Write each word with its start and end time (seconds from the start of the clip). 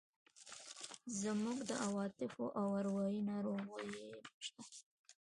زموږ 1.21 1.57
د 1.69 1.71
عواطفو 1.85 2.45
او 2.59 2.67
اروایي 2.81 3.19
ناروغۍ 3.29 3.89
شته. 4.45 4.61